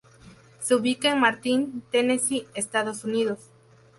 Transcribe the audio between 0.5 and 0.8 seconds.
Se